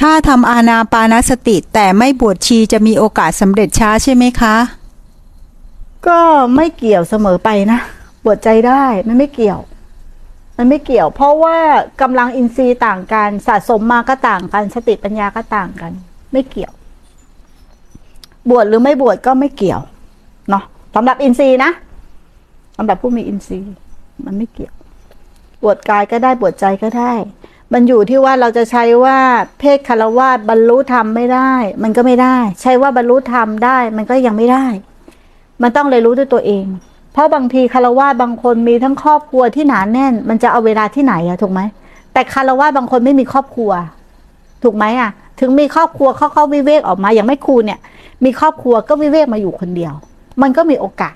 [0.00, 4.56] ถ้าทำอานาปานสติแต่ไม่บวชชีจะมีโอกาสสำเร็จช้าใช่ไหมคะ
[6.08, 6.20] ก็
[6.56, 7.80] ไม่เกี่ยวเสมอไปนะ
[8.24, 9.60] บวชใจได้มันไม่เกี่ยว
[10.56, 11.58] มันไม่เกี่ยว เพราะว่า
[12.00, 15.92] กำลังอินทรีย์ต่างกันสะสมมาก็ต่างกันสติปัญญาก็ต่างกัน
[16.32, 16.72] ไม่เกี่ยว
[18.50, 19.80] บวชหรือไม่บวชก็ไม่เกี่ยว
[20.50, 20.64] เนาะ
[20.94, 21.70] สำหรับอินทรีย์นะ
[22.76, 23.74] สำหรับผู้มีอินทรีย์
[24.24, 24.74] มันไม่เกี่ยว
[25.62, 27.12] บวชกายก็ได้บวชใจก็ได้
[27.72, 29.18] มันอยู่ที่ว่าเราจะใช้ว่า
[29.58, 31.52] เพศคารวาสบรรลุธรรมไม่ได้
[31.82, 34.66] มันก็ไม่ได้ ใช้ว่าบรรลุธรรมได้ มันก็ยังไม่ได้
[35.62, 36.64] มันต้องเรียนรู้ด้วยตัวเอง
[37.12, 41.60] เพราะบางทีคารวาสบางคนมีทั้งครอบครัวที่หนาแน่น มันจะเอาเวลาที่ไหนอะถูกไหม
[42.12, 43.70] แต่คารวาสบางคนไม่มีครอบครัว
[44.62, 45.10] ถูกไหมอะ
[45.40, 47.78] ถึงมีครอบครัวเขาเขาวิเวกออกมาอย่างไม่ครูเนี่ย
[48.24, 49.92] มีครอบครัวก็วิเวกมาอยู่คนเดียว
[50.42, 51.14] มันก็มีโอกาส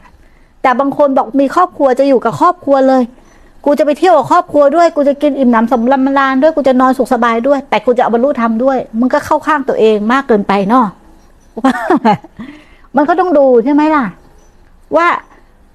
[0.63, 3.03] แต่บางคนบอกมีครอบครัวจะอยู่กับครอบครัวเลย
[3.65, 10.87] กูจะไปเที่ยวกับครอบครัวด้วย กูจะกินอิ่มหนำสำราญลานด้วย กูจะนอนสุขสบายด้วย แต่กูจะเอาบรรลุธรรมด้วย มึงก็เข้าข้างตัวเองมากเกินไปเนาะ
[12.97, 14.05] มันก็ต้องดูใช่ไหมล่ะ
[14.97, 15.07] ว่า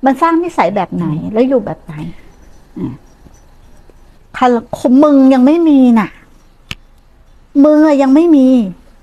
[0.05, 2.93] มันสร้างนิสัยแบบไหนแล้วอยู่แบบไหนอะ
[4.37, 4.55] คาร
[5.03, 6.09] มึงยังไม่มีน่ะ
[7.65, 8.47] มึงอะยังไม่มี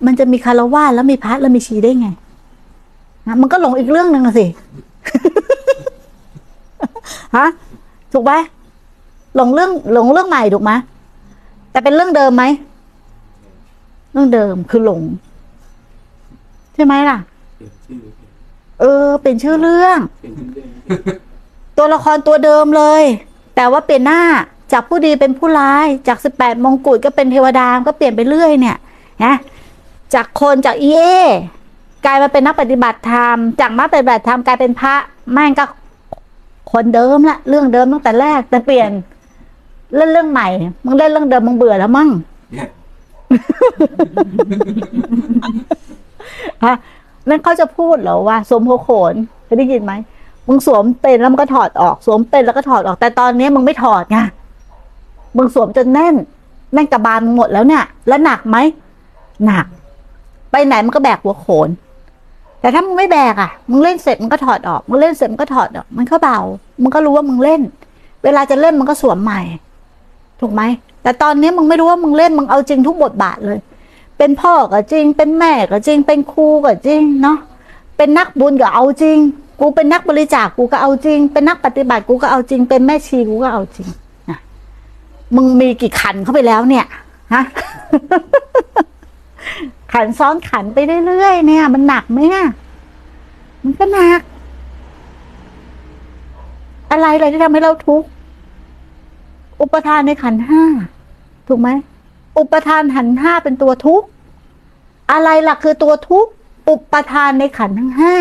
[0.06, 2.08] มันจะมีคารวะแล้วมีพระแล้วมีชีได้ไง
[3.26, 4.46] นะมันก็หลงอีกเรื่องหนึ่งอะสิ
[7.36, 7.46] ฮะ
[8.12, 8.32] ถูกไหม
[9.36, 10.72] หลงเรื่องหลงเรื่องใหม่ถูกไหม
[11.70, 12.44] แต่เป็นเรื่องเดิมไหม
[14.12, 15.02] เรื่องเดิมคือหลง
[16.74, 17.18] ใช่ไหมล่ะ
[18.80, 19.98] เออ เป็นชื่อเรื่อง
[21.76, 23.02] ตัวละครตัวเดิมเลย
[23.56, 24.22] แต่ว่าเปลี่ยนหน้า
[24.72, 28.76] จากผู้ดีเป็นผู้ร้าย จากสิบแปดมงกุฎก็เป็นเทวดาก็เปลี่ยนไปเรื่อยเนี่ย
[29.24, 29.34] นะ
[30.14, 31.04] จากคนจากเอเอ
[32.04, 34.94] กลายมาเป็นนักปฏิบัติธรรม จากนักปฏิบัติธรรมกลายเป็นพระ
[35.32, 35.64] แม่งก็
[36.72, 38.90] คนเดิมละเรื่องเดิมตั้งแต่แรกแต่เปลี่ยน
[39.94, 40.48] เล่นเรื่องใหม่
[40.84, 42.08] มึงเล่นเรื่องเดิมมึงเบื่อแล้วมั้ง
[46.64, 46.74] ฮะ
[47.28, 49.14] นั่นเขาจะพูดเหรอว่าสวมหัวโขน
[49.44, 49.92] เคยได้ยินไหม
[50.48, 54.18] มึงสวมเป็นแล้วมันก็ถอดออก สวมเป็นแล้วก็ถอดออก แต่ตอนนี้มึงไม่ถอดไง
[55.36, 56.14] มึงสวมจนแน่น
[56.74, 58.56] แน่นกระบาลมึงหมดแล้วเนี่ย แล้วหนักไหม
[59.46, 59.66] หนัก
[60.50, 61.68] ไปไหนมันก็แบกหัวโขน
[62.60, 66.38] แต่ถ้ามึงไม่แบกอะ มึงเล่นเสร็จมึงก็ถอดออกมึงเล่นเสร็จมึงก็ถอดออก มันก็เบา
[66.82, 67.62] มึงก็รู้ว่ามึงเล่น
[68.24, 69.40] เวลาจะเล่นมึงก็สวมใหม่
[70.40, 70.62] ถูกไหม
[71.02, 73.58] แต่ตอนนี้มึงไม่รู้ว่ามึงเล่นมึงเอาจริงทุกบทบาทเลย
[74.18, 77.38] เป็นพ่อก็จริง เป็นแม่ก็จริง เป็นครูก็จริงเนาะ
[77.96, 79.18] เป็นนักบุญก็เอาจริง
[79.60, 83.88] กูเป็นนักบริจาคกูก็เอาจริง เป็นนักปฏิบัติกูก็เอาจริง เป็นแม่ชีกูก็เอาจริง
[84.30, 84.38] นะ
[85.36, 86.86] มึงมีกี่ขันเข้าไปแล้วเนี่ย
[87.34, 87.42] ฮะ
[89.92, 92.46] ขันซ้อนขันไปเรื่อยๆเนี่ย มันหนักไหมอะ
[93.62, 94.20] มันก็หนัก
[96.90, 98.08] อะไรอะไรที่ทำให้เราทุกข์
[99.66, 100.64] อุปทานในขันห้า
[101.48, 101.68] ถูกไหม
[102.38, 104.06] อุปทานหันห้าเป็นตัวทุกข์
[105.12, 106.30] อะไรล่ะคือตัวทุกข์
[106.68, 108.14] อุปทานในขันทั้งห้า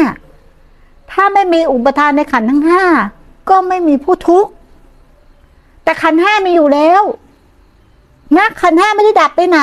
[1.11, 2.83] ถ้าไม่มีอุปทานในขันทั้งห้า
[3.49, 4.51] ก็ไม่มีผู้ทุกข์
[5.83, 7.01] แต่ขันห้ามีอยู่แล้ว
[8.37, 9.59] นะขันห้าไม่ได้ดับไปไหน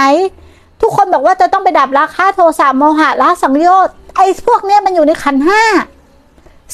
[0.80, 5.62] ทุกคนบอกว่าจะต้องไปดับราคะโทสะโมหะละสังโยชน์ไอ้พวกเนี้ยมันอยู่ในขันห้า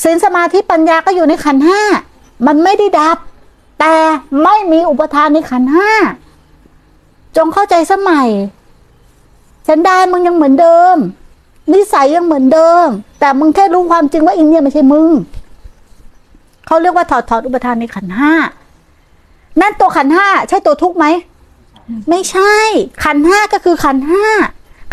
[0.03, 1.81] ศีลสมาธิปัญญาก็อยู่ในขันห้า
[2.47, 3.19] มันไม่ได้ดับ
[3.78, 3.94] แต่
[4.43, 5.91] ไม่มีอุปทานในขันห้า
[7.37, 8.28] จงเข้าใจสมัย
[9.69, 10.97] สันไดานมึงยังเหมือนเดิม
[11.72, 12.87] นิสัยยังเหมือนเดิม
[13.21, 15.11] แต่มึงแค่รู้ความจริงว่าอินเนี่ยไม่ใช่มึง
[16.67, 18.33] เขาเรียกว่าถอดถอดอุปทานในขันห้า
[19.61, 21.06] นั่นตัวขันห้าใช่ตัวทุกไหม
[22.11, 22.55] ไม่ใช่
[23.05, 24.25] ขันห้าก็คือขันห้า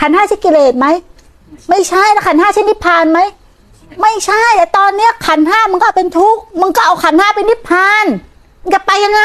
[0.01, 0.87] ขันห้าใช่กิเลสไหม
[1.69, 3.19] ไม่ใช่แล้วขันห้าใช่นิพพานไหม
[4.01, 8.05] ไม่ใช่แต่ตอนเนี้ยขันห้ามึงก็เป็นทุกข์มึงก็เอาขันห้าเป็นนิพพาน
[8.73, 9.21] จะไปยังไง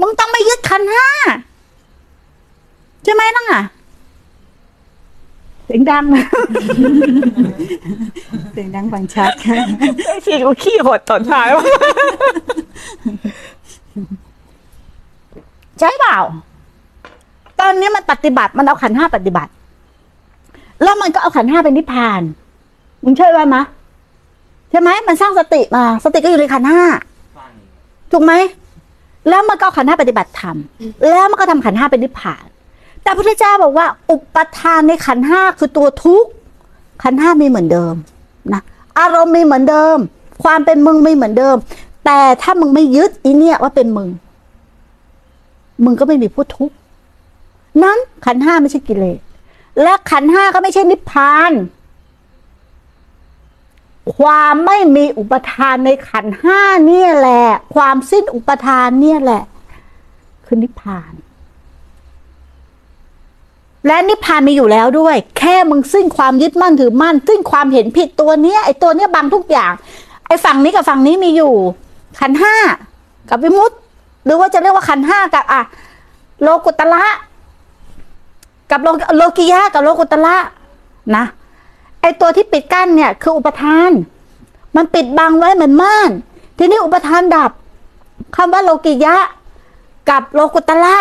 [0.00, 1.08] มึงต้องไม่ยึดขันธ์ห้า
[3.04, 3.62] ใช่ไหมนั่งอะ
[5.64, 6.04] เสียงดัง
[8.52, 9.30] เสียงดังฟังชัด
[10.24, 11.64] ชีกูขี้หดตอนท้ายว่า
[15.78, 16.18] ใช่เปล่า
[17.60, 19.50] ตอนนี้มันปฏิบัติ มันเอาขันธ์ห้าปฏิบัติ
[20.82, 22.22] แล้วมันก็เอาขันธ์ห้าเป็นนิพพาน
[23.04, 23.62] มึงเชื่อไหมะ
[24.70, 26.82] ใช่ไหม มันสร้างสติมา สติก็อยู่ในขันธ์ห้า
[28.12, 28.32] ถูกไหม
[29.28, 30.56] แล้วมันก็เอาขันธ์ห้าปฏิบัติธรรม
[31.10, 32.44] แล้วมันก็ทำขันธ์ห้าเป็นนิพพาน
[33.02, 36.30] แต่พระพุทธเจ้าบอกว่า อุปทานในขันธ์ห้าคือตัวทุกข์
[37.02, 37.94] ขันธ์ห้ามีเหมือนเดิม
[38.52, 38.62] นะ
[38.98, 39.96] อารมณ์มีเหมือนเดิม
[40.42, 41.56] ความเป็นมึงมีเหมือนเดิม
[42.04, 44.08] แต่ถ้ามึงไม่ยึดอีเนี่ยว่าเป็นมึง
[45.84, 46.74] มึงก็ไม่มีผู้ทุกข์
[47.82, 49.20] นั้นขันธ์ห้าไม่ใช่กิเลส
[49.82, 51.52] และขันธ์ห้าก็ไม่ใช่นิพพาน
[54.16, 57.45] ความไม่มีอุปทานในขันธ์ห้าเนี่ยแหละ
[57.76, 59.42] ความสิ้นอุปทานเนี่ยแหละ
[60.46, 61.12] คือนิพพาน
[63.86, 69.72] และนิพพานมีอยู่แล้วด้วย แค่มึงสิ้นความยึดมั่นถือมั่นสิ้นความเห็นผิดตัวเนี้ยไอ้ตัวเนี้ยบังทุกอย่าง
[70.26, 71.52] ไอ้ฝั่งนี้กับฝั่งนี้มีอยู่
[72.20, 72.56] ขันห้า
[73.30, 73.76] กับวิมุตติ
[74.24, 75.62] หรือว่าจะเรียกว่าขันห้ากับอะ
[76.42, 77.04] โลกุตละ
[78.70, 80.36] กับโลโลกิยะกับโลกุตละ
[81.16, 81.24] นะ
[82.00, 83.90] ไอ้ตัวที่ปิดกั้นเนี่ย คืออุปทาน
[84.76, 86.10] มันปิดบังไว้เหมือนม่าน
[86.58, 87.50] ทีนี้อุปทานดับ
[88.36, 89.16] คำว่าโลกิยะ
[90.10, 90.96] กับโลกุตละ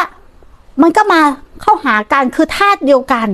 [0.82, 1.22] มันก็มา
[1.62, 3.28] เข้าหากันคือธาตุเดียวกัน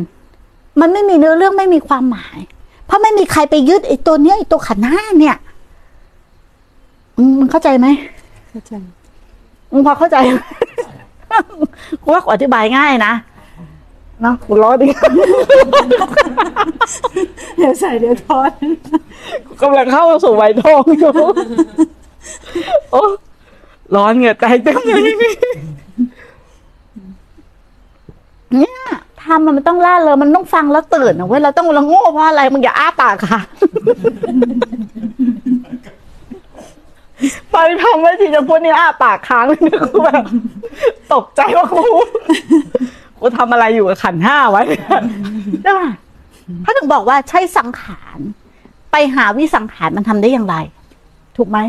[0.79, 2.37] มันไม่มีเนื้อเรื่องไม่มีความหมาย
[2.85, 5.37] เพราะไม่มีใครไปยึดไอ้ตัวเนี้ยไอ้ตัวขันธ์ห้าเนี่ย
[7.17, 7.87] อืมมึงเข้าใจไหม
[8.51, 8.73] เข้าใจ
[9.71, 10.41] มึงพอเข้าใจไหม
[12.03, 13.13] กูว่ากูอธิบายง่ายนะ
[14.21, 14.87] เนาะกูล้อดิ
[17.57, 18.51] เดี๋ยวใส่เดี๋ยวทอด
[19.61, 21.11] กำลังเข้าสู่วัยทองอยู่
[22.91, 23.03] โอ้
[23.95, 25.01] ร้อนเหงื่อแตกเต็มเลย
[28.59, 28.79] เนี่ย
[29.23, 33.41] ทำมันมันต้องล่าเลยมันต้องฟังแล้วตื่นนะเว้ยเราต้องเราโง่เพราะอะไรมึงอย่าอ้าปากค่ะ
[37.53, 40.23] ตอนที่ทำไม่ทีจะพูดนี่อ้าปากค้างเลยนะกูแบบ
[41.13, 41.81] ตกใจว่ากู
[43.19, 44.85] กูทำอะไรอยู่กับขันห้าวะเนี่ย
[45.61, 45.89] ใช่ป่ะ
[46.63, 48.19] เขาถึงบอกว่าใช้สังขาร
[48.91, 50.55] ไปหาวิสังขารมันทำได้อย่างไร
[51.37, 51.59] ถูกไหม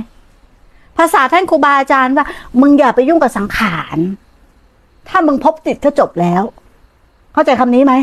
[0.99, 2.27] ภาษาท่านครูบาอาจารย์ว่า
[2.61, 3.99] มึงอย่าไปยุ่งกับสังขาร
[5.09, 6.43] ถ้ามึงพบจิตก็จบแล้ว
[7.33, 7.95] เข้าใจคำนี้ไหม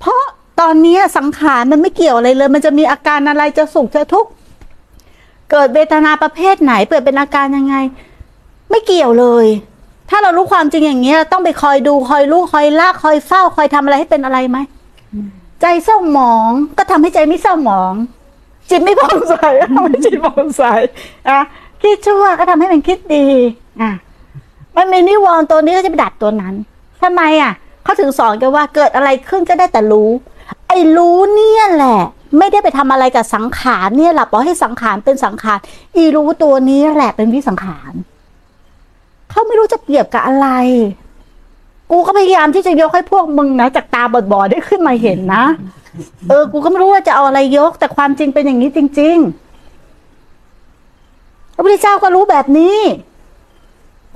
[0.00, 0.22] เพราะ
[0.60, 4.30] ตอนนี้สังขารมันไม่เกี่ยวอะไรเลย มันจะมีอาการอะไรจะสุขจะทุกข์
[5.50, 7.76] เกิดเวทนาประเภทไหนเปิดเป็นอาการยังไง
[8.70, 9.46] ไม่เกี่ยวเลย
[10.10, 14.58] ถ้าเรารู้ความจริงอย่างเงี้ย ต้องไปคอยดูคอยรู้คอยลากคอยเฝ้าคอยทำอะไรให้เป็นอะไรไหม
[15.60, 17.92] ใจเศร้าหมองก็ทำให้ใจไม่เศร้าหมอง
[18.70, 20.62] จิตไม่ผ่องใสก็ทำให้จิตผ่องใส
[21.28, 21.40] อะ
[21.82, 23.26] คิดชั่วก็ทำให้มันคิดดี
[23.80, 23.90] อะ
[24.76, 26.54] มันมีนิวรณ์ตัวนี้ก็จะไปดัดตัวนั้น
[27.02, 27.52] ทำไมอะ
[27.84, 30.10] เขาถึงสอนกันว่าเกิดอะไรขึ้นก็ได้แต่รู้
[30.68, 32.00] ไอ้รู้เนี่ยแหละ
[32.38, 35.58] ไม่ได้ไปทำอะไรกับสังขารเนี่ยหละปล่อยให้สังขารเป็นสังขาร
[35.96, 37.92] อีรู้ตัวนี้แหละเป็นวิสังขาร
[39.30, 40.48] เขาไม่รู้จะเปรียบกับอะไร
[41.90, 45.44] กูก็พยายามที่จะยกให้พวกมึงนะจากตาบอดๆได้ขึ้นมาเห็นนะ
[46.28, 49.49] เออ กูก็ไม่รู้ว่าจะเอาอะไรยก แต่ความจริงเป็นอย่างนี้จริง ๆ
[51.60, 52.78] ระพุทธเจ้าก็รู้แบบนี้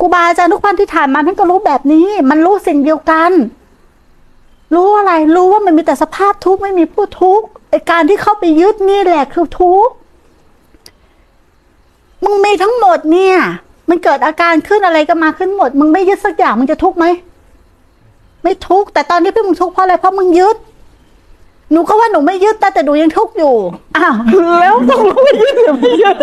[0.00, 3.30] ครูบาอาจารย์ทุกท่านที่ถ่านมาท่านก็รู้แบบนี้ มันรู้สิ่งเดียวกัน
[4.74, 9.92] รู้อะไร รู้ว่ามันมีแต่สภาพทุกข์ไม่มีผู้ทุกข์ไอการที่เข้าไปยึดนี่แหละคือทุกข์
[12.24, 13.36] มึงมีทั้งหมดเนี่ย
[13.88, 17.06] มันเกิดอาการขึ้นอะไรก็มาขึ้นหมด มึงไม่ยึดสักอย่างมึงจะทุกข์ไหม
[18.42, 20.56] ไม่ทุกข์แต่ตอนนี้พี่มึงทุกข์เพราะอะไรเพราะมึงยึด
[21.72, 23.54] หนูก็ว่าหนูไม่ยึดแต่แต่หนูยังทุกข์อยู่
[23.96, 24.14] อ้าว
[24.60, 26.16] แล้วต้องรู้ว่ยืดหรือไม่ยืด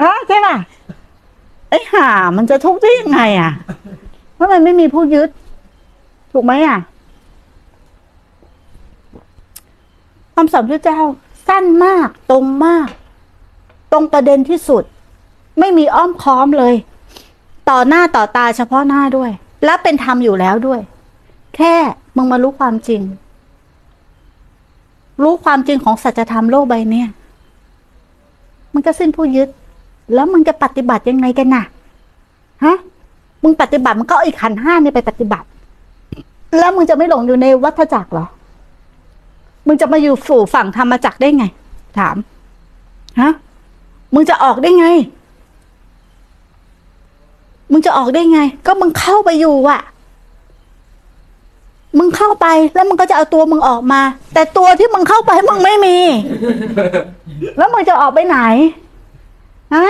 [0.00, 0.56] อะใช่ป่ะ
[1.70, 3.52] ไอ้ห่ามันจะทุกข์ได้ยังไง อะ
[4.34, 5.28] เพราะมันไม่มีผู้ยึด
[6.32, 6.78] ถูกไหมอะ
[10.34, 11.00] คำสอนพระเจ้า
[11.48, 12.88] สั้นมาก ตรงมาก
[13.92, 14.82] ตรงประเด็นที่สุด
[15.58, 16.74] ไม่มีอ้อมค้อมเลย
[17.70, 19.30] ต่อหน้าต่อตาเฉพาะหน้าด้วย
[19.64, 20.80] และเป็นธรรมอยู่แล้วด้วย
[21.56, 21.74] แค่
[22.16, 23.02] มึงมารู้ความจริง
[25.22, 27.08] รู้ความจริงของสัจธรรมโลกใบเนี้ย
[28.76, 29.48] มันก็สิ้นผู้ยึด
[30.14, 31.64] แล้วมึงจะปฏิบัติยังไงกันน่ะ
[32.64, 32.76] ฮะ
[33.42, 35.46] มึงปฏิบัติมันก็อีกขันห้าเนี่ยไปปฏิบัติ
[36.58, 38.26] แล้วมึงจะไม่หลงอยู่ในวัฏจักรเหรอ
[39.66, 41.44] มึงจะมาอยู่สู่ฝั่งธรรมจักรได้ไง
[41.98, 42.16] ถาม
[43.20, 43.30] ฮะ
[44.14, 44.86] มึงจะออกได้ไง
[47.70, 49.80] มึงจะออกได้ไง ก็มึงเข้าไปอยู่อะ
[51.98, 54.00] มึงเข้าไปแล้วมึงก็จะเอาตัวมึงออกมา
[54.34, 55.96] แต่ตัวที่มึงเข้าไปมึงไม่มี
[57.58, 58.38] แล้วมึงจะออกไปไหน
[59.74, 59.88] ฮะ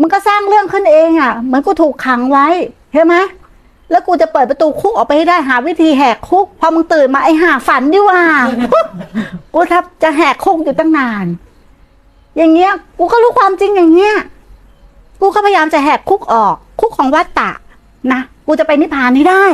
[0.00, 2.46] มึงก็สร้างเรื่องขึ้นเองอะ่ะ เหมือนกูถูกขังไว้
[2.92, 3.14] ใช่ไหม
[3.90, 8.20] แล้วกูจะเปิดประตูคุกออกไปให้ได้หาวิธีแหกคุก พอมึงตื่นมาไอ้ห่าฝันดิว่า
[9.54, 11.26] กูทับจะแหกคุกอยู่ตั้งนาน
[12.36, 14.14] อย่างเงี้ย กูก็รู้ความจริงอย่างเงี้ย
[15.20, 17.50] กูก็พยายามจะแหกคุกออก คุกของวัตตะ
[18.12, 19.44] นะ กูจะไปนิพพานให้ได้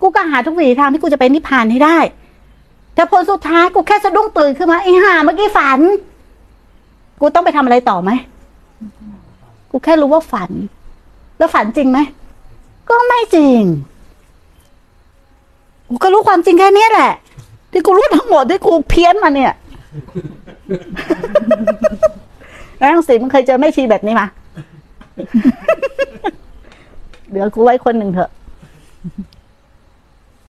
[0.00, 1.98] กูก็หาทุกวิถีทางที่กูจะไปนิพพานให้ได้
[2.94, 5.80] แต่ผลสุดท้ายกูแค่สะดุ้งตื่นขึ้นมาไอ้ห่าเมื่อกี้ฝัน
[7.20, 8.10] กูต้องไปทำอะไรต่อไหม
[9.70, 10.50] กูแค่รู้ว่าฝัน
[11.38, 11.98] แล้วฝันจริงไหม
[12.88, 13.60] ก็ไม่จริง
[15.88, 17.12] กูก็รู้ความจริงแค่นี้แหละ
[17.72, 19.52] ที่กูรู้ทั้งหมดที่กูเพี้ยนมาเนี่ย
[22.78, 24.26] แล้วทังสีมันเคยเจอแม่ชีแบบนี้มา
[27.30, 28.30] เดี๋ยวกูไว้คนหนึ่งเถอะ